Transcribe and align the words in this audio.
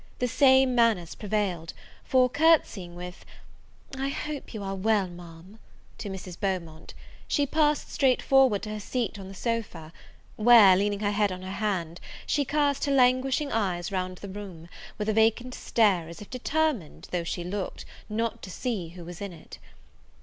The 0.17 0.27
same 0.27 0.73
manners 0.73 1.13
prevailed; 1.13 1.73
for, 2.03 2.27
courtsying, 2.27 2.95
with 2.95 3.23
"I 3.95 4.09
hope 4.09 4.51
you 4.51 4.63
are 4.63 4.73
well, 4.73 5.05
Ma'am," 5.07 5.59
to 5.99 6.09
Mrs. 6.09 6.39
Beaumont, 6.39 6.95
she 7.27 7.45
passed 7.45 7.91
straight 7.91 8.19
forward 8.19 8.63
to 8.63 8.71
her 8.71 8.79
seat 8.79 9.19
on 9.19 9.27
the 9.27 9.35
sofa; 9.35 9.93
where, 10.37 10.75
leaning 10.75 11.01
her 11.01 11.11
head 11.11 11.31
on 11.31 11.43
her 11.43 11.51
hand, 11.51 11.99
she 12.25 12.43
cast 12.43 12.85
her 12.85 12.91
languishing 12.91 13.51
eyes 13.51 13.91
round 13.91 14.17
the 14.17 14.27
room, 14.29 14.69
with 14.97 15.07
a 15.07 15.13
vacant 15.13 15.53
stare, 15.53 16.09
as 16.09 16.19
if 16.19 16.31
determined, 16.31 17.07
though 17.11 17.23
she 17.23 17.43
looked, 17.43 17.85
not 18.09 18.41
to 18.41 18.49
see 18.49 18.87
who 18.87 19.05
was 19.05 19.21
in 19.21 19.31
it. 19.31 19.59